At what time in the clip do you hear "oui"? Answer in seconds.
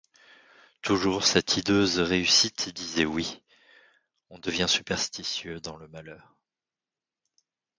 3.05-3.43